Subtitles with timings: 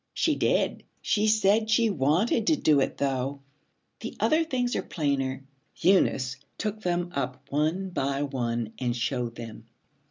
[0.15, 0.81] 'She did.
[1.03, 3.41] She said she wanted to do it, though.
[3.99, 5.43] The other things are plainer.'
[5.75, 9.67] Eunice took them up one by one and showed them.